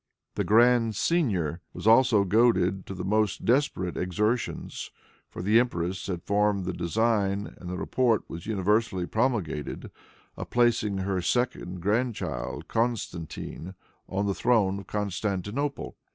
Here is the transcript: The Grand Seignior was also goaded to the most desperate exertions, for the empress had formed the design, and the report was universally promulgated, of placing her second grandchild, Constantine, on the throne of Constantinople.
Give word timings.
The 0.33 0.43
Grand 0.43 0.95
Seignior 0.95 1.61
was 1.73 1.85
also 1.85 2.23
goaded 2.23 2.87
to 2.87 2.95
the 2.95 3.05
most 3.05 3.45
desperate 3.45 3.95
exertions, 3.95 4.89
for 5.29 5.43
the 5.43 5.59
empress 5.59 6.07
had 6.07 6.23
formed 6.23 6.65
the 6.65 6.73
design, 6.73 7.53
and 7.59 7.69
the 7.69 7.77
report 7.77 8.27
was 8.27 8.47
universally 8.47 9.05
promulgated, 9.05 9.91
of 10.35 10.49
placing 10.49 10.97
her 10.97 11.21
second 11.21 11.81
grandchild, 11.81 12.67
Constantine, 12.67 13.75
on 14.09 14.25
the 14.25 14.33
throne 14.33 14.79
of 14.79 14.87
Constantinople. 14.87 15.95